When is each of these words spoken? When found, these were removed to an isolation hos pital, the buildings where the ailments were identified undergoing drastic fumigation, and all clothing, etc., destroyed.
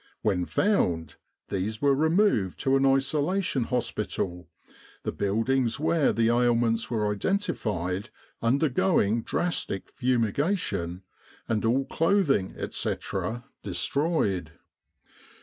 When 0.23 0.47
found, 0.47 1.17
these 1.49 1.79
were 1.79 1.93
removed 1.93 2.59
to 2.61 2.75
an 2.75 2.87
isolation 2.87 3.65
hos 3.65 3.91
pital, 3.91 4.47
the 5.03 5.11
buildings 5.11 5.79
where 5.79 6.11
the 6.11 6.29
ailments 6.29 6.89
were 6.89 7.11
identified 7.13 8.09
undergoing 8.41 9.21
drastic 9.21 9.87
fumigation, 9.89 11.03
and 11.47 11.63
all 11.65 11.85
clothing, 11.85 12.55
etc., 12.57 13.45
destroyed. 13.61 14.53